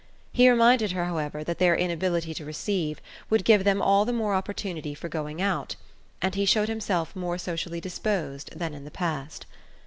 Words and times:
He 0.33 0.49
reminded 0.49 0.93
her, 0.93 1.05
however, 1.05 1.43
that 1.43 1.59
their 1.59 1.75
inability 1.75 2.33
to 2.33 2.43
receive 2.43 2.99
would 3.29 3.45
give 3.45 3.63
them 3.63 3.83
all 3.83 4.03
the 4.03 4.11
more 4.11 4.33
opportunity 4.33 4.95
for 4.95 5.07
going 5.09 5.43
out, 5.43 5.75
and 6.23 6.33
he 6.33 6.43
showed 6.45 6.69
himself 6.69 7.15
more 7.15 7.37
socially 7.37 7.79
disposed 7.79 8.57
than 8.57 8.73
in 8.73 8.83
the 8.83 8.89
past. 8.89 9.45